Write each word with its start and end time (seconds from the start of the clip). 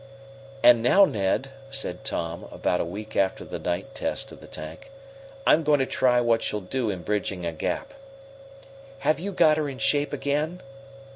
"And 0.63 0.81
now, 0.81 1.05
Ned," 1.05 1.51
said 1.69 2.03
Tom, 2.03 2.47
about 2.51 2.81
a 2.81 2.85
week 2.85 3.15
after 3.15 3.45
the 3.45 3.59
night 3.59 3.93
test 3.93 4.31
of 4.31 4.41
the 4.41 4.47
tank, 4.47 4.89
"I'm 5.45 5.61
going 5.61 5.77
to 5.77 5.85
try 5.85 6.19
what 6.19 6.41
she'll 6.41 6.59
do 6.59 6.89
in 6.89 7.03
bridging 7.03 7.45
a 7.45 7.53
gap." 7.53 7.93
"Have 9.05 9.19
you 9.19 9.31
got 9.31 9.57
her 9.57 9.69
in 9.69 9.77
shape 9.77 10.11
again?" 10.11 10.61